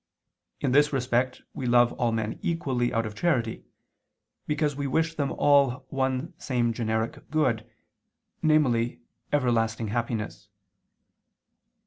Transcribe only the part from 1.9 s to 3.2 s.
all men equally out of